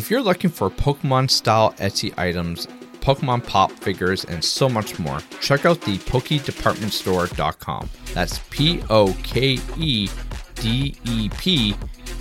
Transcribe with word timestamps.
If 0.00 0.10
you're 0.10 0.22
looking 0.22 0.48
for 0.48 0.70
Pokemon 0.70 1.28
style 1.28 1.74
Etsy 1.74 2.18
items, 2.18 2.66
Pokemon 3.02 3.46
pop 3.46 3.70
figures, 3.70 4.24
and 4.24 4.42
so 4.42 4.66
much 4.66 4.98
more, 4.98 5.18
check 5.42 5.66
out 5.66 5.82
the 5.82 5.98
PokeDepartmentStore.com. 5.98 7.90
That's 8.14 8.38
P 8.48 8.82
O 8.88 9.14
K 9.22 9.58
E 9.76 10.08
D 10.54 10.96
E 11.04 11.28
P 11.36 11.76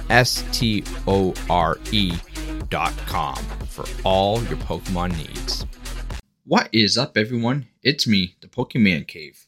S 0.09 0.43
T 0.51 0.83
O 1.07 1.33
R 1.49 1.77
E.com 1.93 3.37
for 3.69 3.85
all 4.03 4.43
your 4.43 4.57
Pokemon 4.57 5.15
needs. 5.15 5.65
What 6.43 6.67
is 6.73 6.97
up, 6.97 7.17
everyone? 7.17 7.69
It's 7.81 8.05
me, 8.05 8.35
the 8.41 8.49
Pokemon 8.49 9.07
Cave. 9.07 9.47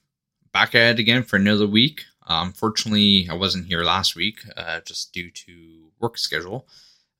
Back 0.54 0.74
at 0.74 0.92
it 0.92 1.00
again 1.00 1.24
for 1.24 1.36
another 1.36 1.68
week. 1.68 2.06
Uh, 2.26 2.44
unfortunately, 2.46 3.28
I 3.30 3.34
wasn't 3.34 3.66
here 3.66 3.84
last 3.84 4.16
week 4.16 4.40
uh, 4.56 4.80
just 4.86 5.12
due 5.12 5.32
to 5.32 5.92
work 6.00 6.18
schedule. 6.18 6.66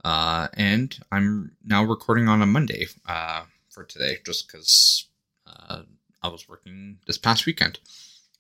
Uh, 0.04 0.48
and 0.54 0.98
I'm 1.12 1.52
now 1.64 1.84
recording 1.84 2.28
on 2.28 2.42
a 2.42 2.46
Monday 2.48 2.88
uh, 3.08 3.44
for 3.70 3.84
today 3.84 4.18
just 4.26 4.48
because 4.48 5.08
uh, 5.46 5.84
I 6.24 6.28
was 6.28 6.50
working 6.50 6.98
this 7.06 7.18
past 7.18 7.46
weekend. 7.46 7.80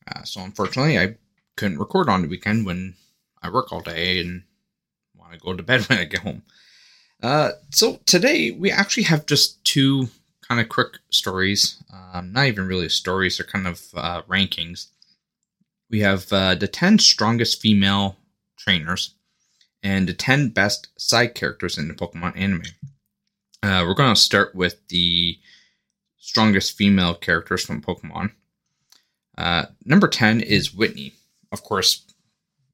Uh, 0.07 0.23
so 0.23 0.41
unfortunately, 0.41 0.97
I 0.97 1.15
couldn't 1.55 1.79
record 1.79 2.09
on 2.09 2.23
the 2.23 2.27
weekend 2.27 2.65
when 2.65 2.95
I 3.41 3.49
work 3.49 3.71
all 3.71 3.81
day 3.81 4.19
and 4.19 4.43
want 5.15 5.33
to 5.33 5.39
go 5.39 5.53
to 5.53 5.63
bed 5.63 5.81
when 5.89 5.99
I 5.99 6.05
get 6.05 6.21
home. 6.21 6.43
Uh, 7.21 7.51
so 7.69 7.99
today 8.05 8.49
we 8.51 8.71
actually 8.71 9.03
have 9.03 9.27
just 9.27 9.63
two 9.63 10.09
kind 10.47 10.59
of 10.59 10.69
quick 10.69 10.97
stories. 11.11 11.83
Um, 11.93 12.33
not 12.33 12.47
even 12.47 12.67
really 12.67 12.89
stories; 12.89 13.37
they're 13.37 13.45
kind 13.45 13.67
of 13.67 13.83
uh, 13.95 14.23
rankings. 14.23 14.87
We 15.91 15.99
have 15.99 16.27
the 16.29 16.69
ten 16.71 16.97
strongest 16.97 17.61
female 17.61 18.17
trainers 18.57 19.13
and 19.83 20.07
the 20.07 20.13
10 20.13 20.49
best 20.49 20.87
side 20.97 21.35
characters 21.35 21.77
in 21.77 21.87
the 21.87 21.93
Pokemon 21.93 22.37
anime. 22.37 22.63
Uh, 23.63 23.83
we're 23.85 23.93
going 23.93 24.13
to 24.13 24.19
start 24.19 24.55
with 24.55 24.87
the 24.89 25.37
strongest 26.17 26.77
female 26.77 27.15
characters 27.15 27.63
from 27.63 27.81
Pokemon. 27.81 28.31
Uh, 29.37 29.65
number 29.85 30.07
10 30.07 30.41
is 30.41 30.73
Whitney. 30.73 31.13
Of 31.51 31.63
course, 31.63 32.05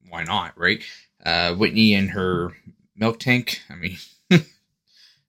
why 0.08 0.24
not, 0.24 0.58
right? 0.58 0.82
Uh, 1.24 1.54
Whitney 1.54 1.94
and 1.94 2.10
her 2.10 2.52
Miltank. 3.00 3.58
I 3.70 3.74
mean, 3.74 3.98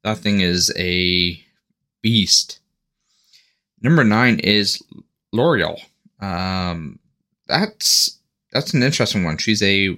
that 0.03 0.17
thing 0.17 0.41
is 0.41 0.71
a 0.77 1.43
beast. 2.01 2.59
Number 3.81 4.03
nine 4.03 4.39
is 4.39 4.81
Lorelei. 5.31 5.77
Um, 6.19 6.99
that's 7.47 8.19
that's 8.51 8.73
an 8.73 8.83
interesting 8.83 9.23
one. 9.23 9.37
She's 9.37 9.63
a 9.63 9.97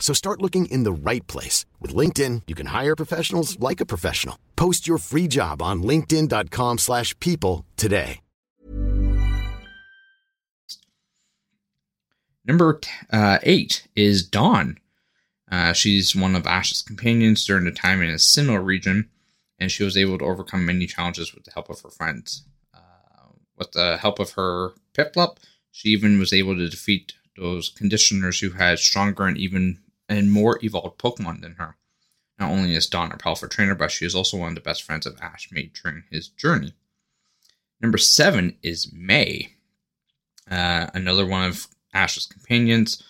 So 0.00 0.12
start 0.12 0.42
looking 0.42 0.66
in 0.66 0.82
the 0.82 0.92
right 0.92 1.24
place. 1.28 1.66
With 1.78 1.94
LinkedIn, 1.94 2.42
you 2.48 2.56
can 2.56 2.66
hire 2.66 2.96
professionals 2.96 3.60
like 3.60 3.80
a 3.80 3.86
professional. 3.86 4.36
Post 4.56 4.88
your 4.88 4.98
free 4.98 5.28
job 5.28 5.62
on 5.62 5.84
linkedin.com 5.84 6.78
slash 6.78 7.16
people 7.20 7.64
today. 7.76 8.20
Number 12.44 12.80
uh, 13.12 13.38
eight 13.44 13.86
is 13.94 14.26
Dawn. 14.26 14.78
Uh, 15.52 15.72
she's 15.72 16.16
one 16.16 16.34
of 16.34 16.46
Ash's 16.46 16.82
companions 16.82 17.44
during 17.44 17.64
the 17.64 17.70
time 17.70 18.02
in 18.02 18.10
a 18.10 18.14
Sinnoh 18.14 18.64
region, 18.64 19.10
and 19.58 19.70
she 19.70 19.84
was 19.84 19.96
able 19.96 20.18
to 20.18 20.24
overcome 20.24 20.64
many 20.64 20.86
challenges 20.86 21.34
with 21.34 21.44
the 21.44 21.52
help 21.52 21.68
of 21.70 21.80
her 21.82 21.90
friends. 21.90 22.44
Uh, 22.74 23.34
with 23.56 23.72
the 23.72 23.98
help 23.98 24.18
of 24.18 24.32
her 24.32 24.72
Piplup, 24.94 25.36
she 25.70 25.90
even 25.90 26.18
was 26.18 26.32
able 26.32 26.56
to 26.56 26.68
defeat 26.68 27.12
those 27.36 27.68
conditioners 27.68 28.40
who 28.40 28.50
had 28.50 28.78
stronger 28.78 29.26
and 29.26 29.36
even 29.36 29.78
and 30.10 30.30
more 30.30 30.58
evolved 30.62 30.98
Pokemon 30.98 31.40
than 31.40 31.54
her. 31.54 31.76
Not 32.38 32.50
only 32.50 32.74
is 32.74 32.86
Dawn 32.86 33.12
a 33.12 33.16
powerful 33.16 33.48
trainer, 33.48 33.74
but 33.74 33.90
she 33.90 34.04
is 34.04 34.14
also 34.14 34.36
one 34.36 34.48
of 34.50 34.54
the 34.56 34.60
best 34.60 34.82
friends 34.82 35.06
of 35.06 35.18
Ash 35.20 35.48
made 35.52 35.72
during 35.72 36.04
his 36.10 36.28
journey. 36.28 36.74
Number 37.80 37.96
seven 37.96 38.56
is 38.62 38.92
May, 38.92 39.54
uh, 40.50 40.88
another 40.92 41.24
one 41.24 41.44
of 41.44 41.68
Ash's 41.94 42.26
companions. 42.26 43.02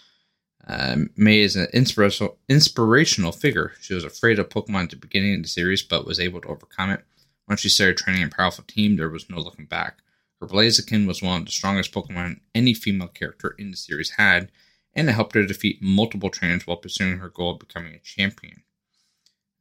Uh, 0.66 0.96
May 1.16 1.40
is 1.40 1.56
an 1.56 1.68
inspirational, 1.72 2.36
inspirational 2.48 3.32
figure. 3.32 3.72
She 3.80 3.94
was 3.94 4.04
afraid 4.04 4.38
of 4.38 4.50
Pokemon 4.50 4.84
at 4.84 4.90
the 4.90 4.96
beginning 4.96 5.36
of 5.36 5.42
the 5.42 5.48
series, 5.48 5.82
but 5.82 6.06
was 6.06 6.20
able 6.20 6.40
to 6.42 6.48
overcome 6.48 6.90
it. 6.90 7.04
Once 7.48 7.60
she 7.60 7.68
started 7.68 7.96
training 7.96 8.22
a 8.24 8.28
powerful 8.28 8.64
team, 8.64 8.96
there 8.96 9.08
was 9.08 9.30
no 9.30 9.38
looking 9.38 9.64
back. 9.64 9.98
Her 10.40 10.46
Blaziken 10.46 11.06
was 11.06 11.22
one 11.22 11.40
of 11.40 11.46
the 11.46 11.52
strongest 11.52 11.92
Pokemon 11.92 12.40
any 12.54 12.74
female 12.74 13.08
character 13.08 13.54
in 13.58 13.70
the 13.70 13.76
series 13.76 14.10
had, 14.10 14.52
and 14.94 15.08
it 15.08 15.12
helped 15.12 15.34
her 15.34 15.44
defeat 15.44 15.80
multiple 15.80 16.30
trainers 16.30 16.66
while 16.66 16.76
pursuing 16.76 17.18
her 17.18 17.28
goal 17.28 17.52
of 17.52 17.58
becoming 17.58 17.94
a 17.94 17.98
champion. 17.98 18.62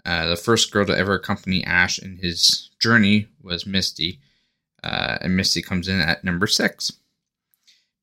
Uh, 0.06 0.28
the 0.28 0.36
first 0.36 0.72
girl 0.72 0.86
to 0.86 0.98
ever 0.98 1.14
accompany 1.14 1.64
Ash 1.64 2.00
in 2.00 2.18
his 2.18 2.70
journey 2.80 3.28
was 3.42 3.66
Misty, 3.66 4.20
uh, 4.84 5.18
and 5.22 5.36
Misty 5.36 5.62
comes 5.62 5.88
in 5.88 6.00
at 6.00 6.24
number 6.24 6.48
six. 6.48 6.92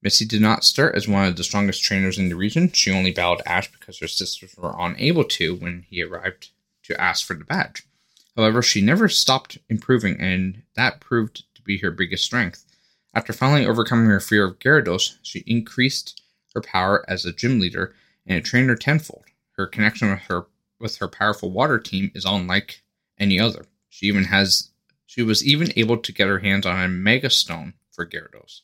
Misty 0.02 0.24
did 0.24 0.42
not 0.42 0.62
start 0.62 0.94
as 0.94 1.08
one 1.08 1.26
of 1.26 1.36
the 1.36 1.42
strongest 1.42 1.82
trainers 1.82 2.18
in 2.18 2.28
the 2.28 2.36
region. 2.36 2.70
She 2.70 2.92
only 2.92 3.12
battled 3.12 3.42
Ash 3.46 3.72
because 3.72 3.98
her 3.98 4.06
sisters 4.06 4.54
were 4.56 4.74
unable 4.78 5.24
to 5.24 5.56
when 5.56 5.84
he 5.88 6.02
arrived 6.02 6.50
to 6.84 7.00
ask 7.00 7.26
for 7.26 7.34
the 7.34 7.44
badge. 7.44 7.82
However, 8.36 8.62
she 8.62 8.82
never 8.82 9.08
stopped 9.08 9.58
improving, 9.68 10.20
and 10.20 10.62
that 10.76 11.00
proved 11.00 11.42
to 11.54 11.62
be 11.62 11.78
her 11.78 11.90
biggest 11.90 12.24
strength. 12.24 12.64
After 13.14 13.32
finally 13.32 13.66
overcoming 13.66 14.06
her 14.06 14.20
fear 14.20 14.44
of 14.44 14.58
Gyarados, 14.58 15.16
she 15.22 15.42
increased 15.46 16.20
her 16.56 16.62
power 16.62 17.04
as 17.08 17.24
a 17.24 17.32
gym 17.32 17.60
leader 17.60 17.94
and 18.26 18.38
it 18.38 18.44
trained 18.44 18.68
her 18.68 18.76
tenfold. 18.76 19.24
Her 19.52 19.66
connection 19.66 20.10
with 20.10 20.22
her 20.22 20.46
with 20.80 20.96
her 20.96 21.08
powerful 21.08 21.50
water 21.50 21.78
team 21.78 22.10
is 22.14 22.24
unlike 22.24 22.82
any 23.18 23.38
other. 23.38 23.66
She 23.88 24.06
even 24.06 24.24
has 24.24 24.70
she 25.06 25.22
was 25.22 25.46
even 25.46 25.72
able 25.76 25.98
to 25.98 26.12
get 26.12 26.28
her 26.28 26.40
hands 26.40 26.66
on 26.66 26.82
a 26.82 26.88
Mega 26.88 27.30
Stone 27.30 27.74
for 27.90 28.06
Gyarados. 28.06 28.62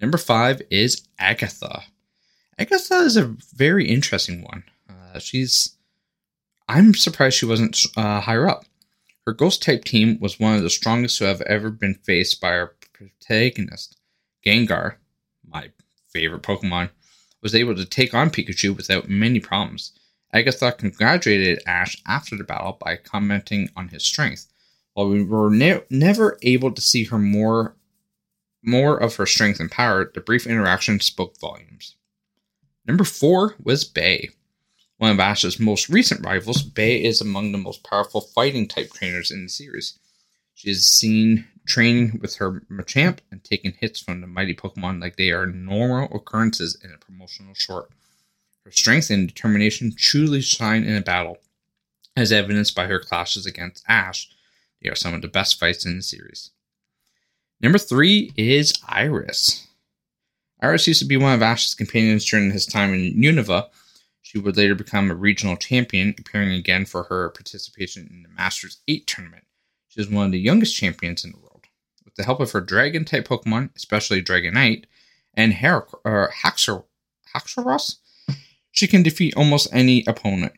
Number 0.00 0.18
five 0.18 0.62
is 0.70 1.06
Agatha. 1.18 1.84
Agatha 2.58 2.96
is 2.98 3.16
a 3.16 3.34
very 3.54 3.88
interesting 3.88 4.42
one. 4.42 4.64
Uh, 4.88 5.18
she's 5.18 5.76
I'm 6.68 6.94
surprised 6.94 7.36
she 7.36 7.46
wasn't 7.46 7.78
uh, 7.96 8.20
higher 8.20 8.48
up. 8.48 8.64
Her 9.26 9.32
ghost 9.32 9.62
type 9.62 9.84
team 9.84 10.18
was 10.20 10.38
one 10.38 10.54
of 10.56 10.62
the 10.62 10.70
strongest 10.70 11.18
to 11.18 11.24
have 11.24 11.40
ever 11.42 11.70
been 11.70 11.94
faced 11.94 12.40
by 12.40 12.56
our 12.56 12.74
protagonist, 12.92 13.98
Gengar, 14.44 14.96
my 15.46 15.70
favorite 16.14 16.42
Pokemon, 16.42 16.90
was 17.42 17.54
able 17.54 17.74
to 17.74 17.84
take 17.84 18.14
on 18.14 18.30
Pikachu 18.30 18.74
without 18.74 19.10
many 19.10 19.40
problems. 19.40 19.92
Agatha 20.32 20.72
congratulated 20.72 21.62
Ash 21.66 22.00
after 22.06 22.36
the 22.36 22.44
battle 22.44 22.78
by 22.80 22.96
commenting 22.96 23.68
on 23.76 23.88
his 23.88 24.04
strength. 24.04 24.46
While 24.94 25.08
we 25.08 25.22
were 25.22 25.50
ne- 25.50 25.82
never 25.90 26.38
able 26.42 26.72
to 26.72 26.80
see 26.80 27.04
her 27.04 27.18
more, 27.18 27.76
more 28.62 28.96
of 28.96 29.16
her 29.16 29.26
strength 29.26 29.60
and 29.60 29.70
power, 29.70 30.10
the 30.12 30.20
brief 30.20 30.46
interaction 30.46 31.00
spoke 31.00 31.38
volumes. 31.38 31.96
Number 32.86 33.04
four 33.04 33.56
was 33.62 33.84
Bea. 33.84 34.30
One 34.98 35.10
of 35.10 35.20
Ash's 35.20 35.58
most 35.58 35.88
recent 35.88 36.24
rivals, 36.24 36.62
Bea 36.62 37.04
is 37.04 37.20
among 37.20 37.52
the 37.52 37.58
most 37.58 37.84
powerful 37.84 38.20
fighting 38.20 38.68
type 38.68 38.92
trainers 38.92 39.30
in 39.30 39.42
the 39.42 39.48
series. 39.48 39.98
She 40.54 40.70
is 40.70 40.88
seen 40.88 41.46
training 41.66 42.20
with 42.20 42.36
her 42.36 42.62
Machamp 42.70 43.18
and 43.30 43.42
taking 43.42 43.72
hits 43.72 44.00
from 44.00 44.20
the 44.20 44.26
mighty 44.26 44.54
Pokemon 44.54 45.00
like 45.00 45.16
they 45.16 45.30
are 45.30 45.46
normal 45.46 46.14
occurrences 46.14 46.78
in 46.82 46.92
a 46.92 46.98
promotional 46.98 47.54
short. 47.54 47.90
Her 48.64 48.70
strength 48.70 49.10
and 49.10 49.26
determination 49.26 49.94
truly 49.96 50.40
shine 50.40 50.84
in 50.84 50.96
a 50.96 51.02
battle, 51.02 51.38
as 52.16 52.32
evidenced 52.32 52.74
by 52.74 52.86
her 52.86 52.98
clashes 52.98 53.46
against 53.46 53.84
Ash. 53.88 54.30
They 54.80 54.88
are 54.88 54.94
some 54.94 55.12
of 55.14 55.22
the 55.22 55.28
best 55.28 55.58
fights 55.58 55.84
in 55.84 55.96
the 55.96 56.02
series. 56.02 56.50
Number 57.60 57.78
three 57.78 58.32
is 58.36 58.74
Iris. 58.88 59.66
Iris 60.60 60.86
used 60.86 61.00
to 61.00 61.06
be 61.06 61.16
one 61.16 61.34
of 61.34 61.42
Ash's 61.42 61.74
companions 61.74 62.24
during 62.24 62.50
his 62.50 62.66
time 62.66 62.94
in 62.94 63.14
Unova. 63.14 63.68
She 64.22 64.38
would 64.38 64.56
later 64.56 64.74
become 64.74 65.10
a 65.10 65.14
regional 65.14 65.56
champion, 65.56 66.14
appearing 66.18 66.52
again 66.52 66.86
for 66.86 67.04
her 67.04 67.30
participation 67.30 68.08
in 68.10 68.22
the 68.22 68.28
Masters 68.28 68.78
8 68.88 69.06
tournament. 69.06 69.44
She 69.94 70.00
is 70.00 70.10
one 70.10 70.26
of 70.26 70.32
the 70.32 70.40
youngest 70.40 70.74
champions 70.76 71.24
in 71.24 71.30
the 71.30 71.38
world. 71.38 71.66
With 72.04 72.16
the 72.16 72.24
help 72.24 72.40
of 72.40 72.50
her 72.50 72.60
dragon 72.60 73.04
type 73.04 73.28
Pokemon, 73.28 73.70
especially 73.76 74.22
Dragonite 74.22 74.86
and 75.34 75.54
Her- 75.54 75.86
uh, 76.04 76.30
Haxor- 76.42 76.84
Haxorus, 77.32 77.96
she 78.72 78.88
can 78.88 79.04
defeat 79.04 79.36
almost 79.36 79.68
any 79.72 80.04
opponent. 80.06 80.54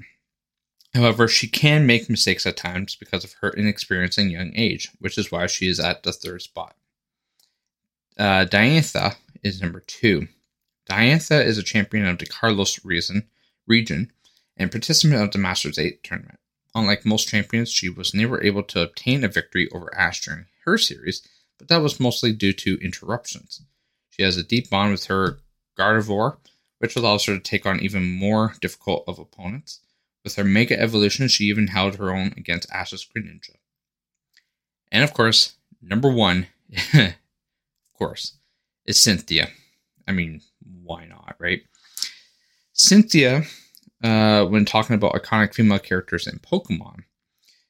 However, 0.94 1.29
she 1.29 1.49
can 1.49 1.87
make 1.87 2.09
mistakes 2.09 2.47
at 2.47 2.56
times 2.56 2.97
because 2.97 3.25
of 3.25 3.35
her 3.43 3.50
inexperience 3.50 4.17
and 4.17 4.33
young 4.33 4.53
age, 4.55 4.88
which 5.00 5.19
is 5.19 5.31
why 5.31 5.47
she 5.47 5.69
is 5.69 5.79
at 5.79 6.03
the 6.03 6.12
third 6.12 6.41
spot. 6.41 6.75
Uh, 8.17 8.47
Diantha 8.47 9.17
is 9.43 9.61
number 9.61 9.81
two. 9.81 10.29
Diantha 10.88 11.44
is 11.44 11.59
a 11.59 11.62
champion 11.62 12.06
of 12.06 12.17
the 12.17 12.25
Kalos 12.25 12.81
region, 12.83 13.29
region 13.67 14.11
and 14.56 14.71
participant 14.71 15.21
of 15.21 15.33
the 15.33 15.38
Masters 15.38 15.79
8 15.79 16.03
tournament. 16.03 16.38
Unlike 16.74 17.06
most 17.06 17.28
champions, 17.28 17.70
she 17.70 17.88
was 17.88 18.14
never 18.14 18.42
able 18.42 18.62
to 18.64 18.82
obtain 18.82 19.24
a 19.24 19.28
victory 19.28 19.68
over 19.72 19.94
Ash 19.96 20.20
during 20.20 20.46
her 20.64 20.76
series, 20.76 21.26
but 21.58 21.68
that 21.68 21.82
was 21.82 22.00
mostly 22.00 22.32
due 22.32 22.52
to 22.52 22.78
interruptions. 22.82 23.62
She 24.10 24.22
has 24.22 24.36
a 24.36 24.42
deep 24.42 24.70
bond 24.70 24.92
with 24.92 25.06
her 25.06 25.38
Gardevoir, 25.78 26.38
which 26.78 26.96
allows 26.96 27.24
her 27.24 27.34
to 27.34 27.40
take 27.40 27.66
on 27.66 27.80
even 27.80 28.04
more 28.04 28.54
difficult 28.60 29.04
of 29.06 29.18
opponents. 29.18 29.80
With 30.24 30.34
her 30.36 30.44
Mega 30.44 30.78
Evolution, 30.78 31.28
she 31.28 31.44
even 31.44 31.68
held 31.68 31.96
her 31.96 32.10
own 32.10 32.34
against 32.36 32.70
Ash's 32.72 33.06
Greninja. 33.06 33.56
And 34.90 35.04
of 35.04 35.14
course, 35.14 35.54
number 35.80 36.10
one, 36.10 36.48
of 36.94 37.14
course, 37.94 38.38
is 38.84 39.00
Cynthia. 39.00 39.50
I 40.06 40.12
mean, 40.12 40.40
why 40.82 41.04
not, 41.06 41.36
right? 41.38 41.62
Cynthia, 42.72 43.44
uh, 44.02 44.44
when 44.44 44.64
talking 44.64 44.94
about 44.94 45.14
iconic 45.14 45.54
female 45.54 45.78
characters 45.78 46.26
in 46.26 46.38
Pokemon, 46.38 47.04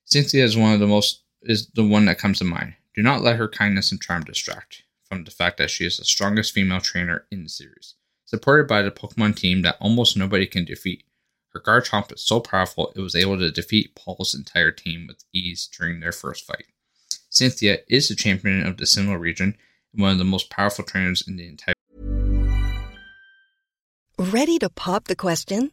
Cynthia 0.05 0.45
is 0.45 0.57
one 0.57 0.73
of 0.73 0.81
the 0.81 0.87
most 0.87 1.23
is 1.43 1.69
the 1.75 1.87
one 1.87 2.07
that 2.07 2.19
comes 2.19 2.39
to 2.39 2.45
mind. 2.45 2.75
Do 2.95 3.03
not 3.03 3.23
let 3.23 3.37
her 3.37 3.49
kindness 3.49 3.93
and 3.93 4.01
charm 4.01 4.25
distract 4.25 4.83
from 5.09 5.25
the 5.25 5.31
fact 5.31 5.59
that 5.59 5.71
she 5.71 5.85
is 5.85 5.99
the 5.99 6.05
strongest 6.05 6.53
female 6.53 6.81
trainer 6.81 7.27
in 7.31 7.45
the 7.45 7.49
series, 7.49 7.95
supported 8.25 8.67
by 8.67 8.83
the 8.83 8.91
Pokemon 8.91 9.37
team 9.37 9.63
that 9.63 9.77
almost 9.81 10.17
nobody 10.17 10.47
can 10.47 10.65
defeat. 10.65 11.05
Her 11.53 11.61
Garchomp 11.61 12.13
is 12.13 12.23
so 12.23 12.41
powerful 12.41 12.93
it 12.95 13.01
was 13.01 13.15
able 13.15 13.39
to 13.39 13.51
defeat 13.51 13.95
Paul's 13.95 14.35
entire 14.35 14.73
team 14.73 15.07
with 15.07 15.25
ease 15.33 15.69
during 15.79 16.01
their 16.01 16.13
first 16.13 16.45
fight. 16.45 16.67
Cynthia 17.31 17.79
is 17.89 18.09
the 18.09 18.15
champion 18.15 18.67
of 18.67 18.77
the 18.77 18.85
Sinnoh 18.85 19.19
region 19.19 19.57
and 19.93 20.03
one 20.03 20.13
of 20.13 20.19
the 20.19 20.25
most 20.25 20.51
powerful 20.51 20.85
trainers 20.85 21.27
in 21.27 21.37
the 21.37 21.47
entire. 21.47 21.75
Ready 24.19 24.59
to 24.59 24.69
pop 24.71 25.05
the 25.05 25.17
question? 25.17 25.73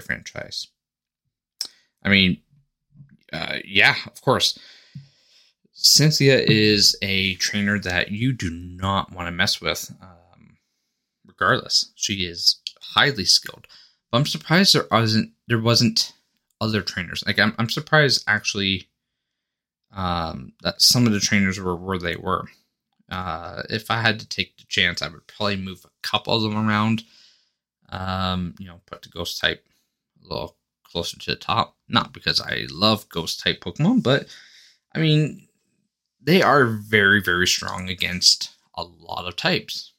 Franchise. 0.00 0.68
I 2.02 2.08
mean, 2.08 2.40
uh, 3.32 3.58
yeah, 3.64 3.94
of 4.06 4.20
course. 4.22 4.58
Cynthia 5.74 6.38
is 6.38 6.96
a 7.02 7.34
trainer 7.36 7.78
that 7.78 8.12
you 8.12 8.32
do 8.32 8.50
not 8.50 9.12
want 9.12 9.26
to 9.26 9.32
mess 9.32 9.60
with, 9.60 9.90
um, 10.00 10.56
regardless. 11.26 11.92
She 11.96 12.24
is 12.24 12.60
highly 12.80 13.24
skilled. 13.24 13.66
But 14.10 14.18
I'm 14.18 14.26
surprised 14.26 14.74
there 14.74 14.86
wasn't 14.90 15.32
there 15.48 15.60
wasn't 15.60 16.12
other 16.60 16.82
trainers. 16.82 17.24
Like 17.26 17.38
I'm 17.38 17.54
I'm 17.58 17.70
surprised 17.70 18.24
actually 18.28 18.88
um, 19.92 20.52
that 20.62 20.80
some 20.80 21.06
of 21.06 21.12
the 21.12 21.20
trainers 21.20 21.58
were 21.58 21.76
where 21.76 21.98
they 21.98 22.16
were. 22.16 22.44
Uh, 23.10 23.62
if 23.68 23.90
I 23.90 24.00
had 24.00 24.20
to 24.20 24.28
take 24.28 24.56
the 24.56 24.64
chance, 24.68 25.02
I 25.02 25.08
would 25.08 25.26
probably 25.26 25.56
move 25.56 25.84
a 25.84 26.06
couple 26.06 26.34
of 26.34 26.42
them 26.42 26.68
around. 26.68 27.04
Um, 27.88 28.54
you 28.58 28.66
know, 28.66 28.80
put 28.86 29.02
the 29.02 29.10
ghost 29.10 29.40
type 29.40 29.66
a 30.24 30.28
little 30.28 30.56
closer 30.84 31.18
to 31.18 31.30
the 31.30 31.36
top. 31.36 31.76
Not 31.88 32.12
because 32.12 32.40
I 32.40 32.66
love 32.70 33.08
ghost 33.08 33.40
type 33.40 33.60
Pokemon, 33.60 34.02
but 34.02 34.26
I 34.94 34.98
mean, 34.98 35.48
they 36.20 36.42
are 36.42 36.66
very, 36.66 37.20
very 37.20 37.46
strong 37.46 37.88
against 37.88 38.50
a 38.74 38.82
lot 38.82 39.26
of 39.26 39.36
types. 39.36 39.92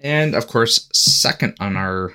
And 0.00 0.34
of 0.34 0.46
course, 0.46 0.88
second 0.92 1.56
on 1.60 1.76
our 1.76 2.12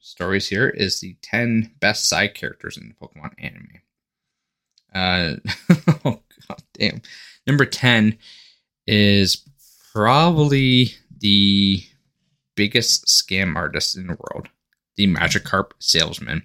stories 0.00 0.48
here 0.48 0.68
is 0.68 1.00
the 1.00 1.16
10 1.22 1.72
best 1.80 2.08
side 2.08 2.34
characters 2.34 2.76
in 2.76 2.88
the 2.88 2.94
Pokemon 2.94 3.32
anime. 3.38 3.80
Uh, 4.94 5.36
oh, 6.04 6.20
god 6.48 6.62
damn. 6.74 7.02
Number 7.46 7.66
10 7.66 8.16
is 8.86 9.44
probably 9.92 10.92
the 11.18 11.82
biggest 12.54 13.06
scam 13.06 13.56
artist 13.56 13.96
in 13.96 14.06
the 14.06 14.16
world, 14.18 14.48
the 14.96 15.06
Magikarp 15.06 15.72
salesman. 15.78 16.42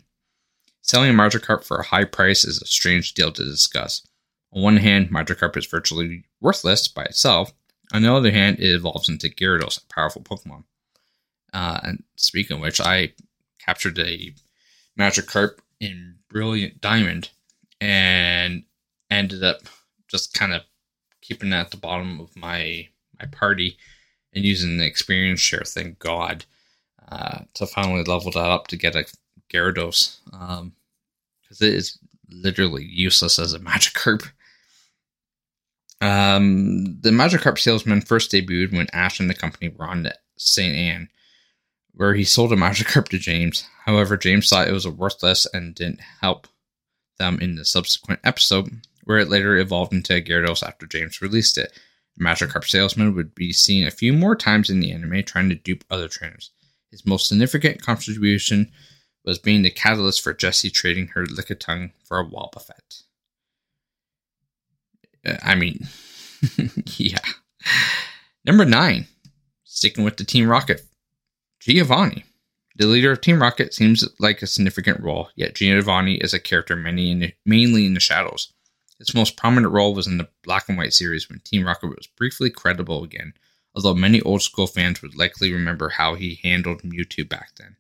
Selling 0.82 1.12
a 1.12 1.14
Magikarp 1.14 1.64
for 1.64 1.78
a 1.78 1.86
high 1.86 2.06
price 2.06 2.44
is 2.44 2.62
a 2.62 2.66
strange 2.66 3.14
deal 3.14 3.32
to 3.32 3.44
discuss. 3.44 4.06
On 4.54 4.62
one 4.62 4.78
hand, 4.78 5.10
Magikarp 5.10 5.56
is 5.58 5.66
virtually 5.66 6.26
worthless 6.40 6.88
by 6.88 7.04
itself. 7.04 7.54
On 7.94 8.02
the 8.02 8.14
other 8.14 8.32
hand, 8.32 8.60
it 8.60 8.74
evolves 8.74 9.10
into 9.10 9.30
Gyarados, 9.30 9.84
a 9.84 9.94
powerful 9.94 10.22
Pokemon. 10.22 10.64
Uh, 11.54 11.80
and 11.84 12.04
speaking 12.16 12.58
of 12.58 12.62
which, 12.62 12.82
I 12.82 13.14
captured 13.60 14.00
a 14.00 14.34
Magikarp 14.98 15.60
in 15.80 16.16
Brilliant 16.30 16.82
Diamond 16.82 17.30
and 17.80 18.64
ended 19.10 19.44
up 19.44 19.62
just 20.08 20.34
kind 20.34 20.54
of 20.54 20.62
keeping 21.22 21.50
it 21.50 21.56
at 21.56 21.72
the 21.72 21.78
bottom 21.78 22.20
of 22.20 22.36
my 22.36 22.88
my 23.20 23.28
party 23.28 23.78
and 24.34 24.44
using 24.44 24.78
the 24.78 24.86
experience 24.86 25.40
share, 25.40 25.64
thank 25.66 26.00
God, 26.00 26.46
uh, 27.10 27.40
to 27.54 27.66
finally 27.66 28.04
level 28.04 28.32
that 28.32 28.40
up 28.40 28.68
to 28.68 28.78
get 28.78 28.96
a 28.96 29.06
Gyarados. 29.52 30.18
Because 30.26 30.62
um, 30.62 30.74
it 31.68 31.74
is 31.74 31.98
literally 32.30 32.84
useless 32.86 33.40
as 33.40 33.54
a 33.54 33.60
Magikarp. 33.60 34.30
Um, 36.00 37.00
the 37.02 37.12
Magikarp 37.12 37.60
salesman 37.60 38.02
first 38.02 38.32
debuted 38.32 38.74
when 38.74 38.88
Ash 38.92 39.20
and 39.20 39.30
the 39.30 39.36
company 39.36 39.70
were 39.70 39.86
on 39.86 40.08
St. 40.38 40.76
Anne, 40.76 41.10
where 41.94 42.16
he 42.16 42.24
sold 42.24 42.52
a 42.52 42.56
Magikarp 42.56 43.10
to 43.10 43.20
James. 43.20 43.66
However, 43.86 44.18
James 44.18 44.50
thought 44.50 44.68
it 44.68 44.74
was 44.74 44.88
worthless 44.88 45.46
and 45.54 45.76
didn't 45.76 46.02
help 46.22 46.48
them 47.20 47.40
in 47.40 47.56
the 47.56 47.66
subsequent 47.66 48.20
episode, 48.24 48.82
where 49.04 49.20
it 49.20 49.30
later 49.30 49.58
evolved 49.58 49.94
into 49.94 50.16
a 50.16 50.22
Gyarados 50.22 50.64
after 50.64 50.88
James 50.88 51.22
released 51.22 51.58
it. 51.58 51.72
The 52.18 52.24
Magikarp 52.24 52.66
salesman 52.66 53.16
would 53.16 53.36
be 53.36 53.54
seen 53.54 53.86
a 53.86 53.92
few 53.92 54.12
more 54.12 54.36
times 54.36 54.70
in 54.70 54.80
the 54.80 54.92
anime 54.92 55.24
trying 55.24 55.50
to 55.50 55.56
dupe 55.56 55.84
other 55.90 56.08
trainers. 56.08 56.52
His 56.92 57.06
most 57.06 57.28
significant 57.28 57.82
contribution 57.82 58.72
was 59.24 59.40
being 59.40 59.62
the 59.62 59.72
catalyst 59.72 60.22
for 60.22 60.34
Jessie 60.34 60.70
trading 60.70 61.08
her 61.08 61.26
Lickitung 61.26 61.92
for 62.04 62.20
a 62.20 62.26
Wobbuffet. 62.26 63.04
Uh, 65.26 65.38
I 65.44 65.56
mean, 65.56 65.88
yeah. 66.98 67.20
Number 68.46 68.66
nine, 68.66 69.08
sticking 69.64 70.04
with 70.04 70.18
the 70.18 70.24
Team 70.24 70.48
Rocket, 70.48 70.82
Giovanni. 71.60 72.26
The 72.78 72.88
leader 72.88 73.12
of 73.12 73.22
Team 73.22 73.42
Rocket 73.42 73.74
seems 73.74 74.08
like 74.20 74.42
a 74.42 74.48
significant 74.48 75.02
role, 75.02 75.30
yet 75.36 75.56
Giovanni 75.56 76.16
is 76.16 76.34
a 76.34 76.40
character 76.40 76.74
in 76.76 77.34
mainly 77.46 77.86
in 77.86 77.94
the 77.94 78.00
shadows. 78.00 78.52
Its 79.00 79.14
most 79.14 79.38
prominent 79.38 79.74
role 79.74 79.94
was 79.94 80.08
in 80.08 80.18
the 80.18 80.30
Black 80.44 80.70
and 80.70 80.78
White 80.78 80.94
series 80.94 81.30
when 81.30 81.40
Team 81.40 81.66
Rocket 81.66 81.88
was 81.88 82.08
briefly 82.18 82.50
credible 82.50 83.04
again, 83.04 83.34
although 83.76 83.94
many 83.94 84.22
old 84.22 84.42
school 84.42 84.68
fans 84.68 85.02
would 85.02 85.18
likely 85.18 85.52
remember 85.52 85.90
how 85.90 86.16
he 86.16 86.40
handled 86.44 86.82
Mewtwo 86.84 87.28
back 87.28 87.52
then. 87.58 87.76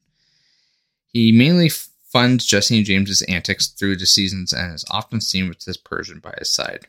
He 1.08 1.32
mainly 1.32 1.70
funds 1.70 2.46
Jessie 2.46 2.78
and 2.78 2.86
James's 2.86 3.22
antics 3.24 3.68
through 3.68 3.98
the 3.98 4.06
seasons 4.06 4.54
and 4.54 4.74
is 4.74 4.86
often 4.92 5.22
seen 5.22 5.48
with 5.48 5.66
this 5.66 5.78
Persian 5.78 6.20
by 6.20 6.34
his 6.38 6.52
side. 6.52 6.88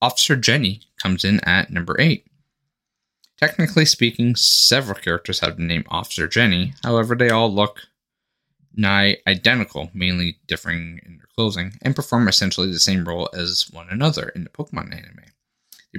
Officer 0.00 0.36
Jenny 0.36 0.82
comes 1.00 1.24
in 1.24 1.40
at 1.40 1.70
number 1.70 1.96
8. 1.98 2.26
Technically 3.38 3.84
speaking, 3.84 4.34
several 4.34 4.98
characters 4.98 5.40
have 5.40 5.56
the 5.56 5.62
name 5.62 5.84
Officer 5.88 6.26
Jenny, 6.26 6.74
however, 6.82 7.14
they 7.14 7.30
all 7.30 7.52
look 7.52 7.82
nigh 8.74 9.16
identical, 9.26 9.90
mainly 9.94 10.38
differing 10.46 11.00
in 11.04 11.16
their 11.16 11.28
clothing, 11.34 11.72
and 11.82 11.96
perform 11.96 12.28
essentially 12.28 12.70
the 12.70 12.78
same 12.78 13.06
role 13.06 13.28
as 13.34 13.70
one 13.70 13.88
another 13.90 14.28
in 14.30 14.44
the 14.44 14.50
Pokemon 14.50 14.92
anime. 14.92 15.24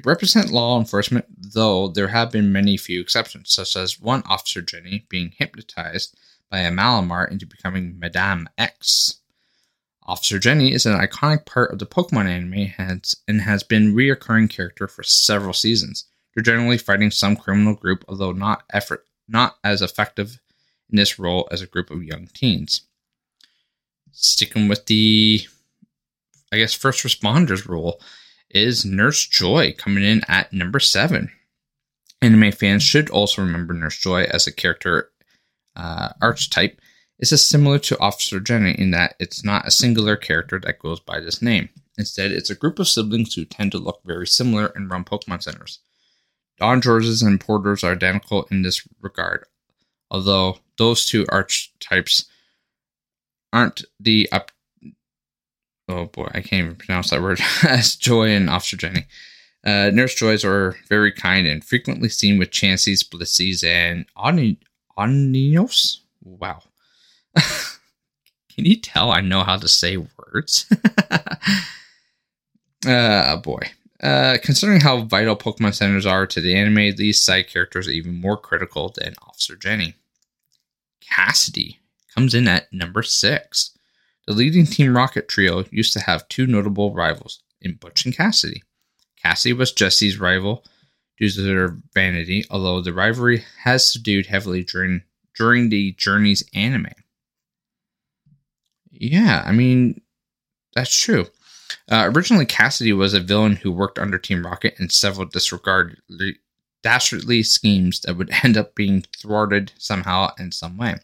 Represent 0.05 0.51
law 0.51 0.79
enforcement, 0.79 1.25
though 1.53 1.87
there 1.87 2.09
have 2.09 2.31
been 2.31 2.51
many 2.51 2.77
few 2.77 3.01
exceptions, 3.01 3.51
such 3.51 3.75
as 3.75 3.99
one 3.99 4.23
Officer 4.25 4.61
Jenny 4.61 5.05
being 5.09 5.33
hypnotized 5.37 6.17
by 6.49 6.59
a 6.59 6.71
Malamar 6.71 7.29
into 7.29 7.45
becoming 7.45 7.99
Madame 7.99 8.47
X. 8.57 9.19
Officer 10.03 10.39
Jenny 10.39 10.71
is 10.71 10.85
an 10.85 10.97
iconic 10.97 11.45
part 11.45 11.71
of 11.71 11.79
the 11.79 11.85
Pokemon 11.85 12.27
anime 12.27 12.73
and 13.27 13.41
has 13.41 13.63
been 13.63 13.91
a 13.91 13.93
reoccurring 13.93 14.49
character 14.49 14.87
for 14.87 15.03
several 15.03 15.53
seasons. 15.53 16.05
They're 16.33 16.43
generally 16.43 16.77
fighting 16.77 17.11
some 17.11 17.35
criminal 17.35 17.73
group, 17.73 18.05
although 18.07 18.31
not 18.31 18.63
effort 18.71 19.05
not 19.27 19.57
as 19.63 19.81
effective 19.81 20.39
in 20.89 20.95
this 20.95 21.19
role 21.19 21.47
as 21.51 21.61
a 21.61 21.67
group 21.67 21.91
of 21.91 22.03
young 22.03 22.27
teens. 22.33 22.81
Sticking 24.11 24.67
with 24.69 24.85
the 24.85 25.45
I 26.51 26.57
guess 26.57 26.73
first 26.73 27.03
responders 27.03 27.67
role 27.67 28.01
is 28.49 28.85
Nurse 28.85 29.25
Joy 29.25 29.73
coming 29.77 30.03
in 30.03 30.21
at 30.27 30.53
number 30.53 30.79
seven. 30.79 31.31
Anime 32.21 32.51
fans 32.51 32.83
should 32.83 33.09
also 33.09 33.41
remember 33.41 33.73
Nurse 33.73 33.99
Joy 33.99 34.23
as 34.23 34.47
a 34.47 34.51
character 34.51 35.11
uh, 35.75 36.09
archetype 36.21 36.81
is 37.19 37.29
similar 37.45 37.79
to 37.79 37.99
Officer 37.99 38.39
Jenny 38.39 38.71
in 38.71 38.91
that 38.91 39.15
it's 39.19 39.43
not 39.43 39.67
a 39.67 39.71
singular 39.71 40.15
character 40.15 40.59
that 40.59 40.79
goes 40.79 40.99
by 40.99 41.19
this 41.19 41.41
name. 41.41 41.69
Instead, 41.97 42.31
it's 42.31 42.49
a 42.49 42.55
group 42.55 42.79
of 42.79 42.87
siblings 42.87 43.33
who 43.33 43.45
tend 43.45 43.71
to 43.71 43.79
look 43.79 44.01
very 44.05 44.27
similar 44.27 44.67
and 44.75 44.89
run 44.89 45.03
Pokemon 45.03 45.41
centers. 45.41 45.79
Don 46.59 46.81
Georges 46.81 47.21
and 47.21 47.39
Porters 47.39 47.83
are 47.83 47.93
identical 47.93 48.47
in 48.51 48.61
this 48.61 48.87
regard, 49.01 49.45
although 50.09 50.59
those 50.77 51.05
two 51.05 51.25
archetypes 51.29 52.25
aren't 53.51 53.83
the 53.99 54.29
up. 54.31 54.51
Oh 55.89 56.05
boy, 56.05 56.29
I 56.33 56.41
can't 56.41 56.65
even 56.65 56.75
pronounce 56.75 57.09
that 57.09 57.21
word. 57.21 57.39
as 57.67 57.95
Joy 57.95 58.29
and 58.29 58.49
Officer 58.49 58.77
Jenny. 58.77 59.05
Uh, 59.65 59.89
Nurse 59.93 60.15
Joys 60.15 60.45
are 60.45 60.75
very 60.87 61.11
kind 61.11 61.47
and 61.47 61.63
frequently 61.63 62.09
seen 62.09 62.37
with 62.37 62.51
Chanseys, 62.51 63.03
Blisseys, 63.03 63.63
and 63.63 64.05
Onios. 64.97 65.97
Wow. 66.23 66.61
Can 67.35 68.65
you 68.65 68.77
tell 68.77 69.11
I 69.11 69.21
know 69.21 69.43
how 69.43 69.57
to 69.57 69.67
say 69.67 69.97
words? 69.97 70.65
uh, 72.87 73.37
boy. 73.37 73.61
Uh, 74.01 74.37
considering 74.43 74.79
how 74.79 75.01
vital 75.01 75.35
Pokemon 75.35 75.73
centers 75.73 76.05
are 76.05 76.27
to 76.27 76.39
the 76.39 76.55
anime, 76.55 76.95
these 76.95 77.21
side 77.21 77.47
characters 77.47 77.87
are 77.87 77.91
even 77.91 78.13
more 78.13 78.37
critical 78.37 78.93
than 78.95 79.15
Officer 79.27 79.55
Jenny. 79.55 79.95
Cassidy 81.01 81.79
comes 82.13 82.33
in 82.33 82.47
at 82.47 82.71
number 82.71 83.01
six. 83.01 83.76
The 84.27 84.33
leading 84.33 84.65
Team 84.65 84.95
Rocket 84.95 85.29
trio 85.29 85.63
used 85.71 85.93
to 85.93 86.01
have 86.01 86.27
two 86.27 86.45
notable 86.45 86.93
rivals 86.93 87.41
in 87.61 87.75
Butch 87.75 88.05
and 88.05 88.15
Cassidy. 88.15 88.61
Cassidy 89.23 89.53
was 89.53 89.71
Jessie's 89.71 90.19
rival 90.19 90.65
due 91.17 91.29
to 91.29 91.41
their 91.41 91.77
vanity, 91.93 92.45
although 92.49 92.81
the 92.81 92.93
rivalry 92.93 93.45
has 93.63 93.89
subdued 93.89 94.27
heavily 94.27 94.63
during 94.63 95.03
during 95.33 95.69
the 95.69 95.93
Journeys 95.93 96.43
anime. 96.53 96.91
Yeah, 98.91 99.43
I 99.45 99.53
mean, 99.53 100.01
that's 100.75 100.99
true. 100.99 101.27
Uh, 101.89 102.09
originally, 102.13 102.45
Cassidy 102.45 102.91
was 102.91 103.13
a 103.13 103.19
villain 103.21 103.55
who 103.55 103.71
worked 103.71 103.99
under 103.99 104.17
Team 104.17 104.45
Rocket 104.45 104.75
in 104.79 104.89
several 104.89 105.27
disregarded, 105.27 105.99
dastardly 106.83 107.43
schemes 107.43 108.01
that 108.01 108.17
would 108.17 108.31
end 108.43 108.57
up 108.57 108.75
being 108.75 109.03
thwarted 109.21 109.71
somehow 109.77 110.31
in 110.37 110.51
some 110.51 110.77
way. 110.77 110.95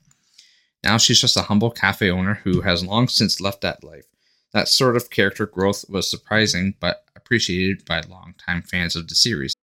Now 0.83 0.97
she's 0.97 1.21
just 1.21 1.37
a 1.37 1.43
humble 1.43 1.71
cafe 1.71 2.09
owner 2.09 2.41
who 2.43 2.61
has 2.61 2.85
long 2.85 3.07
since 3.07 3.39
left 3.39 3.61
that 3.61 3.83
life. 3.83 4.05
That 4.51 4.67
sort 4.67 4.97
of 4.97 5.09
character 5.09 5.45
growth 5.45 5.85
was 5.87 6.09
surprising, 6.09 6.75
but 6.79 7.05
appreciated 7.15 7.85
by 7.85 8.01
longtime 8.01 8.63
fans 8.63 8.95
of 8.95 9.07
the 9.07 9.15
series. 9.15 9.55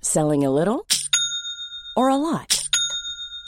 Selling 0.00 0.44
a 0.44 0.50
little 0.50 0.86
or 1.96 2.08
a 2.08 2.16
lot? 2.16 2.55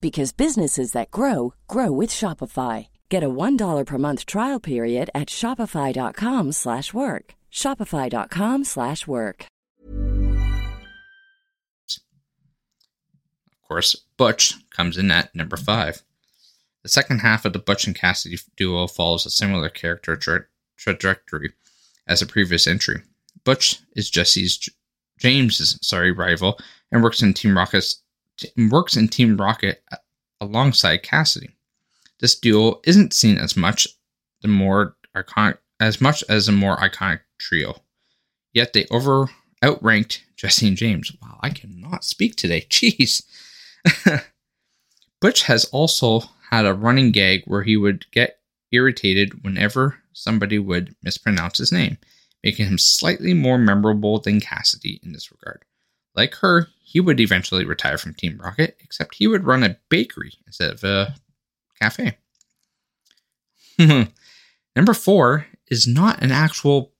because 0.00 0.32
businesses 0.32 0.92
that 0.92 1.10
grow 1.10 1.54
grow 1.68 1.90
with 1.90 2.10
Shopify. 2.10 2.88
Get 3.08 3.22
a 3.22 3.28
$1 3.28 3.86
per 3.86 3.98
month 3.98 4.26
trial 4.26 4.60
period 4.60 5.10
at 5.14 5.28
shopify.com/work. 5.28 7.34
shopify.com/work. 7.52 9.46
Of 13.52 13.68
course, 13.68 13.96
Butch 14.16 14.54
comes 14.70 14.96
in 14.96 15.10
at 15.10 15.34
number 15.34 15.56
5. 15.56 16.02
The 16.84 16.88
second 16.88 17.18
half 17.18 17.44
of 17.44 17.52
the 17.52 17.58
Butch 17.58 17.88
and 17.88 17.96
Cassidy 17.96 18.38
duo 18.56 18.86
follows 18.86 19.26
a 19.26 19.30
similar 19.30 19.68
character 19.68 20.16
tra- 20.16 20.46
trajectory 20.76 21.52
as 22.06 22.22
a 22.22 22.26
previous 22.26 22.68
entry. 22.68 23.02
Butch 23.42 23.80
is 23.96 24.08
Jessie's 24.08 24.68
James's 25.18 25.78
sorry 25.82 26.12
rival 26.12 26.60
and 26.92 27.02
works 27.02 27.22
in 27.22 27.34
Team 27.34 27.56
Rocket's 27.56 28.02
works 28.56 28.96
in 28.96 29.08
Team 29.08 29.36
Rocket 29.36 29.82
uh, 29.92 29.96
alongside 30.40 31.02
Cassidy. 31.02 31.50
This 32.20 32.38
duo 32.38 32.80
isn't 32.84 33.12
seen 33.12 33.38
as 33.38 33.56
much 33.56 33.86
the 34.42 34.48
more 34.48 34.96
iconic 35.16 35.58
as 35.78 36.00
much 36.00 36.24
as 36.28 36.48
a 36.48 36.52
more 36.52 36.76
iconic 36.78 37.20
trio. 37.38 37.76
Yet 38.52 38.72
they 38.72 38.86
over 38.90 39.28
outranked 39.62 40.24
Jessie 40.36 40.68
and 40.68 40.76
James. 40.76 41.12
Wow, 41.20 41.38
I 41.42 41.50
cannot 41.50 42.04
speak 42.04 42.36
today. 42.36 42.62
Jeez. 42.70 43.22
Butch 45.20 45.42
has 45.42 45.64
also 45.66 46.22
had 46.50 46.64
a 46.64 46.74
running 46.74 47.12
gag 47.12 47.42
where 47.46 47.62
he 47.62 47.76
would 47.76 48.06
get 48.12 48.38
irritated 48.72 49.44
whenever 49.44 49.98
somebody 50.12 50.58
would 50.58 50.94
mispronounce 51.02 51.58
his 51.58 51.72
name, 51.72 51.98
making 52.42 52.66
him 52.66 52.78
slightly 52.78 53.34
more 53.34 53.58
memorable 53.58 54.18
than 54.18 54.40
Cassidy 54.40 55.00
in 55.02 55.12
this 55.12 55.30
regard. 55.30 55.65
Like 56.16 56.34
her, 56.36 56.68
he 56.82 56.98
would 56.98 57.20
eventually 57.20 57.64
retire 57.64 57.98
from 57.98 58.14
Team 58.14 58.40
Rocket, 58.42 58.76
except 58.80 59.16
he 59.16 59.26
would 59.26 59.44
run 59.44 59.62
a 59.62 59.76
bakery 59.90 60.32
instead 60.46 60.72
of 60.72 60.82
a 60.82 61.14
cafe. 61.80 62.16
Number 64.76 64.94
four 64.94 65.46
is 65.68 65.86
not 65.86 66.22
an 66.22 66.32
actual 66.32 66.92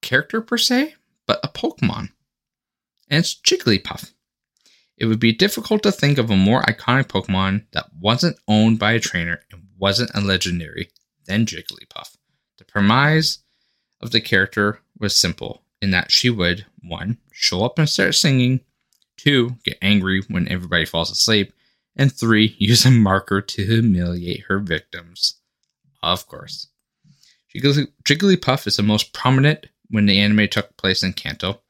character 0.00 0.40
per 0.40 0.56
se, 0.56 0.94
but 1.26 1.40
a 1.44 1.48
Pokemon. 1.48 2.10
And 3.10 3.20
it's 3.20 3.34
Jigglypuff. 3.34 4.12
It 4.96 5.06
would 5.06 5.20
be 5.20 5.32
difficult 5.32 5.82
to 5.82 5.92
think 5.92 6.18
of 6.18 6.30
a 6.30 6.36
more 6.36 6.62
iconic 6.62 7.04
Pokemon 7.04 7.66
that 7.72 7.90
wasn't 7.98 8.38
owned 8.48 8.78
by 8.78 8.92
a 8.92 9.00
trainer 9.00 9.40
and 9.52 9.62
wasn't 9.78 10.10
a 10.14 10.20
legendary 10.20 10.90
than 11.26 11.46
Jigglypuff. 11.46 12.16
The 12.56 12.64
premise 12.64 13.38
of 14.00 14.10
the 14.10 14.20
character 14.20 14.80
was 14.98 15.14
simple 15.14 15.62
in 15.80 15.90
that 15.90 16.10
she 16.10 16.30
would, 16.30 16.66
one, 16.82 17.18
show 17.32 17.64
up 17.64 17.78
and 17.78 17.88
start 17.88 18.14
singing, 18.14 18.60
two, 19.16 19.56
get 19.64 19.78
angry 19.82 20.22
when 20.28 20.48
everybody 20.48 20.84
falls 20.84 21.10
asleep, 21.10 21.52
and 21.96 22.12
three, 22.12 22.56
use 22.58 22.84
a 22.84 22.90
marker 22.90 23.40
to 23.40 23.64
humiliate 23.64 24.44
her 24.48 24.58
victims. 24.58 25.36
Of 26.02 26.26
course. 26.26 26.68
Jigglypuff 27.54 28.66
is 28.66 28.76
the 28.76 28.82
most 28.82 29.12
prominent 29.12 29.66
when 29.90 30.06
the 30.06 30.18
anime 30.20 30.48
took 30.48 30.76
place 30.76 31.02
in 31.02 31.12
Kanto, 31.12 31.60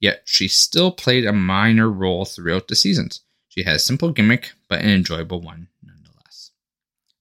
yet 0.00 0.22
she 0.24 0.48
still 0.48 0.90
played 0.90 1.26
a 1.26 1.32
minor 1.32 1.90
role 1.90 2.24
throughout 2.24 2.68
the 2.68 2.74
seasons. 2.74 3.20
She 3.48 3.62
has 3.62 3.76
a 3.76 3.84
simple 3.84 4.10
gimmick, 4.10 4.52
but 4.68 4.80
an 4.80 4.90
enjoyable 4.90 5.40
one 5.40 5.68
nonetheless. 5.82 6.50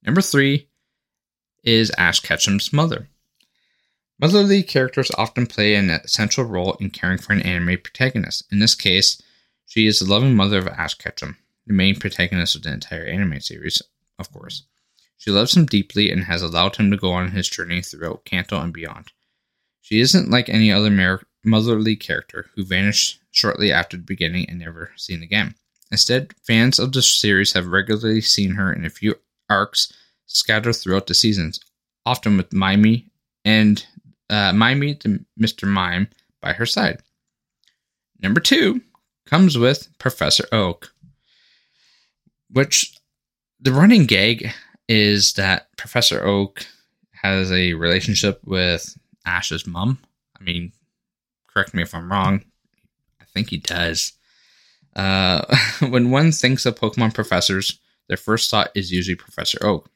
Number 0.04 0.22
three 0.22 0.68
is 1.64 1.92
Ash 1.98 2.20
Ketchum's 2.20 2.72
mother. 2.72 3.10
Motherly 4.20 4.64
characters 4.64 5.12
often 5.18 5.46
play 5.46 5.76
an 5.76 5.90
essential 5.90 6.46
role 6.46 6.74
in 6.80 6.90
caring 6.90 7.18
for 7.18 7.34
an 7.34 7.42
anime 7.42 7.78
protagonist. 7.84 8.46
In 8.52 8.60
this 8.60 8.76
case, 8.76 9.22
she 9.66 9.88
is 9.88 10.00
the 10.00 10.06
loving 10.06 10.36
mother 10.36 10.58
of 10.58 10.68
Ash 10.68 10.94
Ketchum, 10.94 11.38
the 11.68 11.74
main 11.74 12.00
protagonist 12.00 12.56
of 12.56 12.64
the 12.64 12.72
entire 12.72 13.06
anime 13.06 13.42
series, 13.42 13.82
of 14.18 14.32
course. 14.32 14.64
She 15.18 15.32
loves 15.32 15.56
him 15.56 15.66
deeply 15.66 16.12
and 16.12 16.24
has 16.26 16.42
allowed 16.42 16.78
him 16.78 16.92
to 16.92 16.98
go 16.98 17.12
on 17.12 17.32
his 17.32 17.50
journey 17.50 17.82
throughout 17.82 18.26
Kanto 18.26 18.60
and 18.60 18.74
beyond. 18.74 19.12
She 19.82 20.00
isn't 20.00 20.30
like 20.30 20.50
any 20.50 20.72
other 20.72 21.22
motherly 21.44 21.96
character 21.96 22.50
who 22.56 22.66
vanished 22.66 23.20
shortly 23.32 23.72
after 23.72 23.98
the 23.98 24.04
beginning 24.04 24.50
and 24.50 24.60
never 24.60 24.92
seen 24.96 25.24
again. 25.24 25.56
Instead, 25.92 26.34
fans 26.42 26.80
of 26.80 26.92
the 26.92 27.02
series 27.02 27.54
have 27.54 27.68
regularly 27.68 28.22
seen 28.22 28.52
her 28.52 28.72
in 28.72 28.86
a 28.86 28.90
few 28.90 29.16
arcs 29.50 29.92
scattered 30.26 30.74
throughout 30.74 31.08
the 31.08 31.14
seasons, 31.14 31.60
often 32.06 32.38
with 32.38 32.54
Mimi 32.54 33.12
and 33.44 33.86
uh, 34.30 34.54
Mimey 34.54 34.96
to 34.96 35.24
Mr. 35.40 35.68
Mime 35.68 36.08
by 36.42 36.54
her 36.54 36.66
side. 36.66 37.02
Number 38.20 38.40
two 38.40 38.82
comes 39.26 39.58
with 39.58 39.90
Professor 39.98 40.46
Oak, 40.52 40.92
which 42.50 42.98
the 43.60 43.74
running 43.74 44.06
gag 44.06 44.52
is 44.88 45.34
that 45.34 45.76
Professor 45.78 46.26
Oak 46.26 46.66
has 47.24 47.52
a 47.52 47.74
relationship 47.74 48.40
with 48.46 48.98
Ash's 49.26 49.66
mom. 49.66 50.00
I 50.40 50.44
mean, 50.44 50.72
correct 51.48 51.74
me 51.74 51.82
if 51.82 51.96
I'm 51.96 52.12
wrong. 52.12 52.44
I 53.20 53.26
think 53.26 53.50
he 53.50 53.58
does. 53.58 54.14
Uh, 54.96 55.44
when 55.90 56.12
one 56.12 56.32
thinks 56.32 56.66
of 56.66 56.76
Pokemon 56.76 57.14
professors, 57.14 57.80
their 58.08 58.18
first 58.18 58.52
thought 58.52 58.70
is 58.76 58.92
usually 58.92 59.16
Professor 59.16 59.58
Oak. 59.66 59.90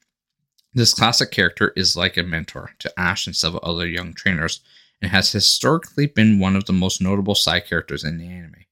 This 0.79 0.93
classic 0.93 1.31
character 1.31 1.73
is 1.75 1.97
like 1.97 2.15
a 2.15 2.23
mentor 2.23 2.71
to 2.79 2.97
Ash 2.97 3.27
and 3.27 3.35
several 3.35 3.61
other 3.65 3.85
young 3.85 4.13
trainers, 4.13 4.61
and 5.01 5.11
has 5.11 5.29
historically 5.29 6.05
been 6.05 6.39
one 6.39 6.55
of 6.55 6.67
the 6.67 6.71
most 6.71 7.01
notable 7.01 7.35
side 7.35 7.65
characters 7.65 8.05
in 8.05 8.17
the 8.17 8.29
anime. 8.29 8.63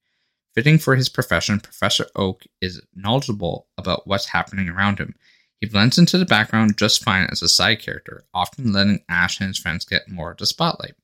Fitting 0.56 0.78
for 0.78 0.96
his 0.96 1.10
profession, 1.10 1.60
Professor 1.60 2.06
Oak 2.16 2.46
is 2.62 2.82
knowledgeable 2.96 3.68
about 3.78 4.08
what's 4.08 4.28
happening 4.28 4.70
around 4.70 5.00
him. 5.00 5.16
He 5.60 5.68
blends 5.68 5.98
into 5.98 6.18
the 6.18 6.24
background 6.24 6.78
just 6.78 7.04
fine 7.04 7.28
as 7.30 7.42
a 7.42 7.50
side 7.50 7.82
character, 7.82 8.24
often 8.34 8.72
letting 8.72 9.04
Ash 9.10 9.42
and 9.42 9.50
his 9.50 9.60
friends 9.60 9.84
get 9.84 10.10
more 10.10 10.32
of 10.32 10.38
the 10.38 10.46
spotlight. 10.46 10.96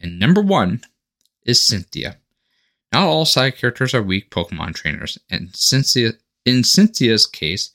And 0.00 0.20
number 0.20 0.40
one 0.40 0.82
is 1.44 1.66
Cynthia. 1.66 2.18
Not 2.92 3.08
all 3.08 3.24
side 3.24 3.56
characters 3.56 3.94
are 3.94 4.02
weak 4.02 4.30
Pokemon 4.30 4.76
trainers, 4.76 5.18
and 5.28 5.50
Cynthia, 5.56 6.12
in 6.46 6.62
Cynthia's 6.62 7.26
case, 7.26 7.72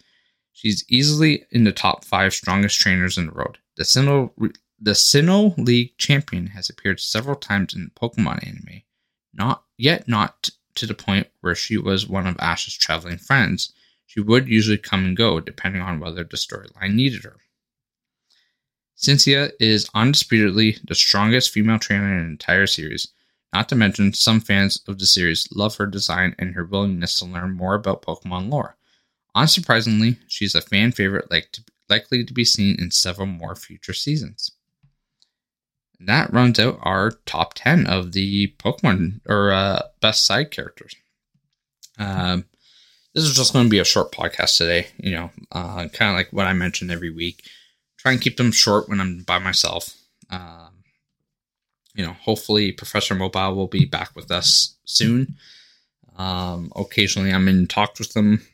she's 0.59 0.83
easily 0.89 1.45
in 1.51 1.63
the 1.63 1.71
top 1.71 2.03
five 2.03 2.33
strongest 2.33 2.79
trainers 2.79 3.17
in 3.17 3.27
the 3.27 3.33
world. 3.33 3.57
The 3.77 3.83
Sinnoh, 3.83 4.31
the 4.79 4.91
Sinnoh 4.91 5.57
League 5.57 5.97
champion 5.97 6.47
has 6.47 6.69
appeared 6.69 6.99
several 6.99 7.37
times 7.37 7.73
in 7.73 7.91
Pokemon 7.95 8.45
anime, 8.45 8.81
not 9.33 9.63
yet 9.77 10.07
not 10.09 10.49
to 10.75 10.85
the 10.85 10.93
point 10.93 11.27
where 11.39 11.55
she 11.55 11.77
was 11.77 12.07
one 12.07 12.27
of 12.27 12.35
Ash's 12.39 12.73
traveling 12.73 13.17
friends. 13.17 13.71
She 14.05 14.19
would 14.19 14.49
usually 14.49 14.77
come 14.77 15.05
and 15.05 15.15
go 15.15 15.39
depending 15.39 15.81
on 15.81 15.99
whether 16.01 16.25
the 16.25 16.35
storyline 16.35 16.93
needed 16.93 17.23
her. 17.23 17.37
Cynthia 18.95 19.51
is 19.61 19.89
undisputedly 19.93 20.77
the 20.85 20.95
strongest 20.95 21.51
female 21.51 21.79
trainer 21.79 22.17
in 22.17 22.25
the 22.25 22.31
entire 22.31 22.67
series. 22.67 23.07
Not 23.53 23.69
to 23.69 23.75
mention, 23.75 24.13
some 24.13 24.41
fans 24.41 24.81
of 24.89 24.99
the 24.99 25.05
series 25.05 25.47
love 25.53 25.77
her 25.77 25.85
design 25.85 26.35
and 26.37 26.53
her 26.53 26.65
willingness 26.65 27.13
to 27.15 27.25
learn 27.25 27.53
more 27.53 27.75
about 27.75 28.01
Pokemon 28.01 28.51
lore. 28.51 28.75
Unsurprisingly, 29.35 30.17
she's 30.27 30.55
a 30.55 30.61
fan 30.61 30.91
favorite 30.91 31.29
like 31.31 31.51
to, 31.53 31.63
likely 31.89 32.23
to 32.23 32.33
be 32.33 32.45
seen 32.45 32.79
in 32.79 32.91
several 32.91 33.27
more 33.27 33.55
future 33.55 33.93
seasons. 33.93 34.51
That 35.99 36.31
runs 36.31 36.59
out 36.59 36.79
our 36.81 37.11
top 37.25 37.53
10 37.55 37.85
of 37.85 38.13
the 38.13 38.53
Pokemon 38.57 39.21
or 39.27 39.51
uh, 39.51 39.81
best 40.01 40.25
side 40.25 40.49
characters. 40.49 40.95
Um, 41.97 42.45
this 43.13 43.25
is 43.25 43.35
just 43.35 43.51
going 43.51 43.65
to 43.65 43.69
be 43.69 43.79
a 43.79 43.85
short 43.85 44.11
podcast 44.11 44.57
today, 44.57 44.87
you 44.97 45.11
know, 45.11 45.31
uh, 45.51 45.89
kind 45.89 46.11
of 46.11 46.15
like 46.15 46.29
what 46.31 46.47
I 46.47 46.53
mentioned 46.53 46.91
every 46.91 47.09
week 47.11 47.43
try 47.99 48.13
and 48.13 48.21
keep 48.21 48.37
them 48.37 48.51
short 48.51 48.87
when 48.89 49.01
I'm 49.01 49.23
by 49.23 49.39
myself. 49.39 49.93
Um, 50.29 50.83
you 51.93 52.05
know, 52.05 52.13
hopefully 52.13 52.71
Professor 52.71 53.13
Mobile 53.13 53.55
will 53.55 53.67
be 53.67 53.85
back 53.85 54.15
with 54.15 54.31
us 54.31 54.75
soon. 54.85 55.35
Um, 56.15 56.71
occasionally 56.75 57.31
I'm 57.31 57.47
in 57.47 57.67
talks 57.67 57.99
with 57.99 58.13
them, 58.13 58.45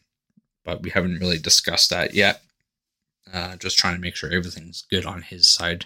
but 0.65 0.81
we 0.81 0.89
haven't 0.89 1.19
really 1.19 1.39
discussed 1.39 1.89
that 1.91 2.13
yet. 2.13 2.41
Uh, 3.31 3.55
just 3.55 3.77
trying 3.77 3.95
to 3.95 4.01
make 4.01 4.15
sure 4.15 4.31
everything's 4.31 4.83
good 4.89 5.05
on 5.05 5.21
his 5.21 5.47
side 5.47 5.85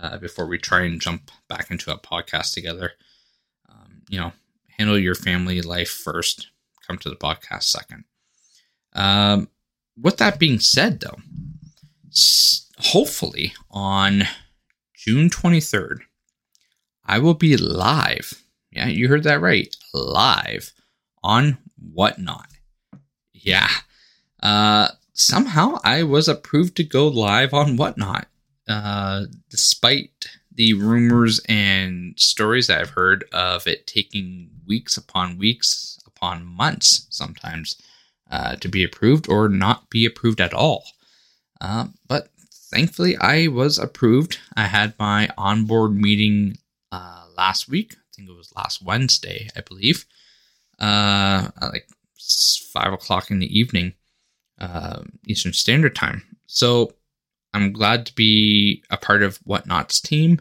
uh, 0.00 0.18
before 0.18 0.46
we 0.46 0.58
try 0.58 0.82
and 0.82 1.00
jump 1.00 1.30
back 1.48 1.70
into 1.70 1.92
a 1.92 1.98
podcast 1.98 2.52
together. 2.52 2.92
Um, 3.68 4.02
you 4.08 4.18
know, 4.18 4.32
handle 4.76 4.98
your 4.98 5.14
family 5.14 5.60
life 5.62 5.90
first, 5.90 6.48
come 6.86 6.98
to 6.98 7.10
the 7.10 7.16
podcast 7.16 7.64
second. 7.64 8.04
Um, 8.92 9.48
with 10.00 10.18
that 10.18 10.38
being 10.38 10.60
said, 10.60 11.00
though, 11.00 11.18
hopefully 12.78 13.54
on 13.70 14.24
June 14.94 15.30
23rd, 15.30 15.98
I 17.04 17.18
will 17.18 17.34
be 17.34 17.56
live. 17.56 18.34
Yeah, 18.70 18.88
you 18.88 19.08
heard 19.08 19.24
that 19.24 19.40
right. 19.40 19.74
Live 19.94 20.72
on 21.22 21.58
Whatnot. 21.76 22.48
Yeah. 23.32 23.68
Uh, 24.42 24.88
somehow 25.12 25.78
I 25.84 26.02
was 26.02 26.28
approved 26.28 26.76
to 26.76 26.84
go 26.84 27.08
live 27.08 27.52
on 27.54 27.76
Whatnot. 27.76 28.26
Uh, 28.68 29.24
despite 29.48 30.28
the 30.54 30.74
rumors 30.74 31.40
and 31.48 32.18
stories 32.18 32.66
that 32.66 32.80
I've 32.80 32.90
heard 32.90 33.24
of 33.32 33.66
it 33.66 33.86
taking 33.86 34.50
weeks 34.66 34.96
upon 34.98 35.38
weeks 35.38 35.98
upon 36.06 36.44
months 36.44 37.06
sometimes 37.08 37.80
uh, 38.30 38.56
to 38.56 38.68
be 38.68 38.84
approved 38.84 39.28
or 39.28 39.48
not 39.48 39.88
be 39.88 40.04
approved 40.04 40.40
at 40.40 40.52
all. 40.52 40.84
Uh, 41.60 41.86
but 42.06 42.28
thankfully, 42.70 43.16
I 43.16 43.46
was 43.46 43.78
approved. 43.78 44.38
I 44.56 44.64
had 44.64 44.94
my 44.98 45.30
onboard 45.38 45.94
meeting 45.94 46.58
uh, 46.92 47.24
last 47.36 47.68
week. 47.68 47.94
I 47.94 48.04
think 48.16 48.28
it 48.28 48.36
was 48.36 48.52
last 48.54 48.82
Wednesday, 48.82 49.48
I 49.56 49.62
believe. 49.62 50.04
Uh, 50.78 51.48
like 51.62 51.88
five 52.72 52.92
o'clock 52.92 53.30
in 53.30 53.38
the 53.38 53.58
evening, 53.58 53.94
uh, 54.60 55.02
Eastern 55.26 55.52
Standard 55.52 55.94
Time. 55.94 56.22
So 56.46 56.92
I'm 57.54 57.72
glad 57.72 58.06
to 58.06 58.14
be 58.14 58.82
a 58.90 58.96
part 58.96 59.22
of 59.22 59.38
Whatnot's 59.38 60.00
team. 60.00 60.40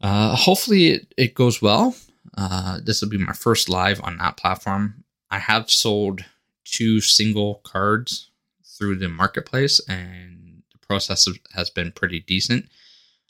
Uh, 0.00 0.36
hopefully, 0.36 0.88
it, 0.88 1.14
it 1.16 1.34
goes 1.34 1.60
well. 1.60 1.94
Uh, 2.36 2.78
this 2.82 3.00
will 3.00 3.08
be 3.08 3.18
my 3.18 3.32
first 3.32 3.68
live 3.68 4.00
on 4.02 4.16
that 4.18 4.36
platform. 4.36 5.04
I 5.30 5.38
have 5.38 5.70
sold 5.70 6.24
two 6.64 7.00
single 7.00 7.56
cards 7.64 8.30
through 8.64 8.96
the 8.96 9.08
marketplace, 9.08 9.80
and 9.88 10.62
the 10.72 10.78
process 10.86 11.28
has 11.54 11.70
been 11.70 11.92
pretty 11.92 12.20
decent. 12.20 12.66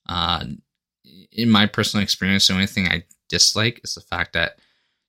Uh, 0.08 0.44
in 1.32 1.50
my 1.50 1.66
personal 1.66 2.02
experience, 2.02 2.48
the 2.48 2.54
only 2.54 2.66
thing 2.66 2.86
I 2.86 3.04
dislike 3.28 3.80
is 3.82 3.94
the 3.94 4.00
fact 4.00 4.32
that 4.34 4.58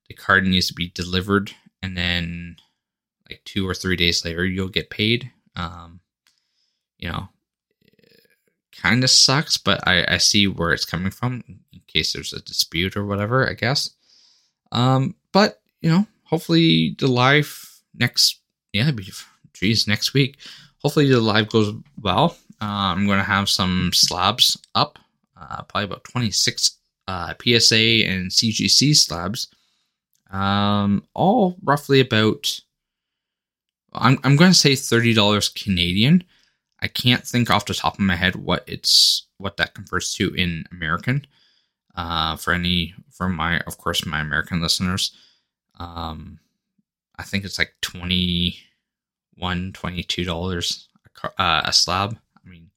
the 0.08 0.14
card 0.14 0.46
needs 0.46 0.68
to 0.68 0.74
be 0.74 0.88
delivered 0.88 1.52
and 1.82 1.96
then 1.96 2.56
like 3.30 3.42
two 3.44 3.68
or 3.68 3.74
three 3.74 3.96
days 3.96 4.24
later 4.24 4.44
you'll 4.44 4.68
get 4.68 4.90
paid. 4.90 5.30
Um, 5.56 6.00
you 6.98 7.08
know, 7.08 7.28
kind 8.72 9.02
of 9.02 9.10
sucks, 9.10 9.56
but 9.56 9.86
I, 9.86 10.04
I 10.14 10.18
see 10.18 10.46
where 10.46 10.72
it's 10.72 10.84
coming 10.84 11.10
from 11.10 11.42
in 11.46 11.80
case 11.86 12.12
there's 12.12 12.32
a 12.32 12.42
dispute 12.42 12.96
or 12.96 13.06
whatever, 13.06 13.48
I 13.48 13.54
guess. 13.54 13.90
Um, 14.72 15.14
but 15.32 15.60
you 15.80 15.90
know, 15.90 16.06
hopefully 16.24 16.94
the 16.98 17.08
live 17.08 17.82
next, 17.94 18.40
yeah, 18.72 18.90
geez, 19.54 19.86
next 19.86 20.14
week 20.14 20.36
hopefully 20.80 21.06
the 21.06 21.20
live 21.20 21.48
goes 21.48 21.74
well. 22.00 22.36
Uh, 22.60 22.92
I'm 22.92 23.06
going 23.06 23.18
to 23.18 23.24
have 23.24 23.48
some 23.48 23.90
slabs 23.94 24.58
up, 24.74 24.98
uh, 25.40 25.62
probably 25.62 25.84
about 25.84 26.04
26 26.04 26.78
uh, 27.08 27.34
PSA 27.42 28.06
and 28.06 28.30
CGC 28.30 28.94
slabs, 28.96 29.48
um, 30.30 31.04
all 31.14 31.56
roughly 31.62 32.00
about. 32.00 32.60
I'm 33.92 34.18
I'm 34.24 34.36
going 34.36 34.50
to 34.50 34.58
say 34.58 34.74
thirty 34.76 35.14
dollars 35.14 35.48
Canadian. 35.48 36.24
I 36.80 36.88
can't 36.88 37.26
think 37.26 37.50
off 37.50 37.66
the 37.66 37.74
top 37.74 37.94
of 37.94 38.00
my 38.00 38.16
head 38.16 38.36
what 38.36 38.64
it's 38.66 39.26
what 39.38 39.56
that 39.58 39.74
converts 39.74 40.14
to 40.14 40.34
in 40.34 40.64
American. 40.72 41.26
Uh, 41.94 42.36
for 42.36 42.52
any 42.52 42.94
for 43.10 43.28
my 43.28 43.60
of 43.60 43.78
course 43.78 44.06
my 44.06 44.20
American 44.20 44.62
listeners, 44.62 45.14
um, 45.78 46.38
I 47.18 47.24
think 47.24 47.44
it's 47.44 47.58
like 47.58 47.74
twenty 47.80 48.58
one 49.36 49.72
twenty 49.72 50.02
two 50.02 50.24
dollars 50.24 50.88
uh, 51.38 51.62
a 51.64 51.72
slab. 51.72 52.16
I 52.44 52.48
mean, 52.48 52.70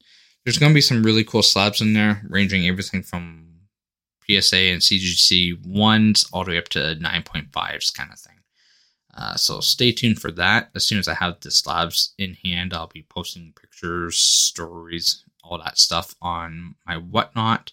there's 0.44 0.58
going 0.58 0.70
to 0.70 0.74
be 0.74 0.80
some 0.80 1.02
really 1.02 1.24
cool 1.24 1.42
slabs 1.42 1.80
in 1.80 1.92
there, 1.92 2.22
ranging 2.28 2.66
everything 2.66 3.02
from 3.02 3.44
PSA 4.26 4.56
and 4.56 4.80
CGC 4.80 5.66
ones 5.66 6.26
all 6.32 6.44
the 6.44 6.52
way 6.52 6.58
up 6.58 6.68
to 6.70 6.78
9.5s 6.78 7.94
kind 7.94 8.12
of 8.12 8.18
thing. 8.18 8.36
Uh, 9.16 9.36
so 9.36 9.60
stay 9.60 9.92
tuned 9.92 10.20
for 10.20 10.32
that. 10.32 10.70
As 10.74 10.84
soon 10.84 10.98
as 10.98 11.06
I 11.06 11.14
have 11.14 11.38
the 11.40 11.50
slabs 11.50 12.14
in 12.18 12.34
hand, 12.44 12.74
I'll 12.74 12.88
be 12.88 13.06
posting 13.08 13.54
pictures, 13.58 14.18
stories, 14.18 15.24
all 15.44 15.58
that 15.58 15.78
stuff 15.78 16.14
on 16.20 16.74
my 16.86 16.96
whatnot 16.96 17.70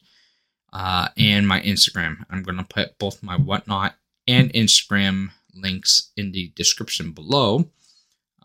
uh, 0.72 1.08
and 1.18 1.48
my 1.48 1.62
Instagram. 1.62 2.26
I'm 2.30 2.44
going 2.44 2.58
to 2.58 2.64
put 2.64 3.00
both 3.00 3.24
my 3.24 3.38
whatnot 3.38 3.96
and 4.28 4.54
Instagram 4.54 5.32
links 5.56 6.12
in 6.16 6.32
the 6.32 6.52
description 6.56 7.12
below. 7.12 7.70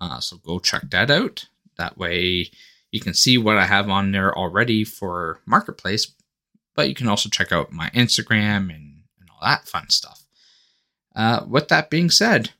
Uh, 0.00 0.20
so 0.20 0.38
go 0.38 0.58
check 0.58 0.90
that 0.90 1.10
out. 1.10 1.46
That 1.76 1.98
way 1.98 2.50
you 2.90 3.00
can 3.00 3.14
see 3.14 3.36
what 3.36 3.58
I 3.58 3.66
have 3.66 3.90
on 3.90 4.12
there 4.12 4.36
already 4.36 4.84
for 4.84 5.40
Marketplace, 5.44 6.12
but 6.74 6.88
you 6.88 6.94
can 6.94 7.08
also 7.08 7.28
check 7.28 7.52
out 7.52 7.72
my 7.72 7.90
Instagram 7.90 8.74
and, 8.74 9.02
and 9.20 9.28
all 9.30 9.40
that 9.42 9.68
fun 9.68 9.90
stuff. 9.90 10.22
Uh, 11.14 11.44
with 11.48 11.68
that 11.68 11.90
being 11.90 12.10
said, 12.10 12.50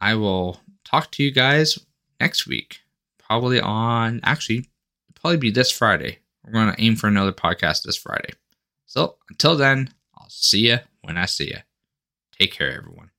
I 0.00 0.14
will 0.14 0.60
talk 0.84 1.10
to 1.12 1.22
you 1.22 1.30
guys 1.30 1.78
next 2.20 2.46
week, 2.46 2.80
probably 3.18 3.60
on 3.60 4.20
actually 4.22 4.66
probably 5.26 5.38
be 5.38 5.50
this 5.50 5.72
Friday. 5.72 6.18
We're 6.44 6.52
going 6.52 6.72
to 6.72 6.80
aim 6.80 6.94
for 6.94 7.08
another 7.08 7.32
podcast 7.32 7.82
this 7.82 7.96
Friday. 7.96 8.34
So 8.86 9.16
until 9.28 9.56
then, 9.56 9.90
I'll 10.16 10.30
see 10.30 10.68
you 10.68 10.78
when 11.02 11.16
I 11.16 11.26
see 11.26 11.48
you. 11.48 11.58
Take 12.38 12.52
care, 12.52 12.72
everyone. 12.72 13.10